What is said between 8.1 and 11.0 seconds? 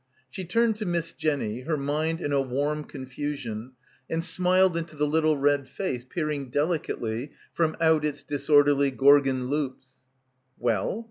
dis orderly Gorgon loops. "Well?"